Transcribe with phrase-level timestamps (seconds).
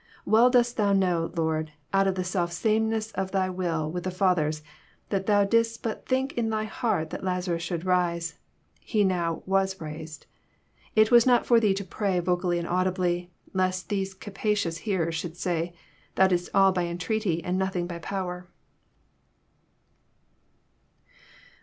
[0.25, 1.31] Well didst Thou know.
[1.37, 4.63] Lord, out of the self sameness of Thy will with the Father's,
[5.09, 8.39] that if Thou didst but think in Thy heart that Lazarus should rise,
[8.79, 9.43] he was now
[9.79, 10.25] raised.
[10.95, 15.37] It was not for Thee to pray vocally and audibly, lest those captious hearers should
[15.37, 15.71] say.
[16.15, 18.47] Thou didst all by entreaty, and nothing by power."